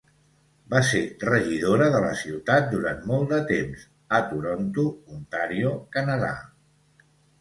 Va 0.73 0.79
ser 0.91 1.01
regidora 1.27 1.89
de 1.95 1.99
la 2.05 2.15
ciutat 2.23 2.65
durant 2.71 3.05
molt 3.11 3.29
de 3.35 3.41
temps 3.51 3.83
a 4.21 4.25
Toronto, 4.33 4.87
Ontario, 5.19 5.79
Canadà. 5.99 6.33